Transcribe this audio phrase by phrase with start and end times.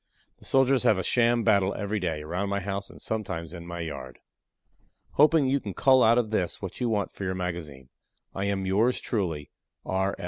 [0.39, 3.81] The soldiers have a sham battle every day, around my house and sometimes in my
[3.81, 4.17] yard.
[5.11, 7.89] Hoping you can cull out of this what you want for your magazine,
[8.33, 9.51] I am Yours truly,
[9.85, 10.17] R.